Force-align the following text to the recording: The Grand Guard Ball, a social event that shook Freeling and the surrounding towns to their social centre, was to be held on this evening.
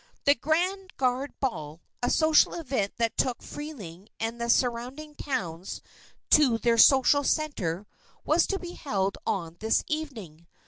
The 0.25 0.33
Grand 0.33 0.97
Guard 0.97 1.31
Ball, 1.39 1.79
a 2.01 2.09
social 2.09 2.55
event 2.55 2.93
that 2.97 3.21
shook 3.21 3.43
Freeling 3.43 4.09
and 4.19 4.41
the 4.41 4.49
surrounding 4.49 5.13
towns 5.13 5.79
to 6.31 6.57
their 6.57 6.79
social 6.79 7.23
centre, 7.23 7.85
was 8.25 8.47
to 8.47 8.57
be 8.57 8.71
held 8.73 9.19
on 9.27 9.57
this 9.59 9.83
evening. 9.85 10.47